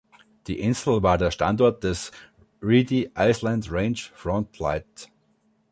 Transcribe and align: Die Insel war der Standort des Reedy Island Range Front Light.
Die 0.47 0.59
Insel 0.59 1.03
war 1.03 1.19
der 1.19 1.29
Standort 1.29 1.83
des 1.83 2.11
Reedy 2.63 3.11
Island 3.15 3.71
Range 3.71 3.99
Front 4.15 4.57
Light. 4.57 5.11